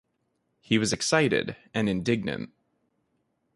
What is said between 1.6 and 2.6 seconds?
and indignant.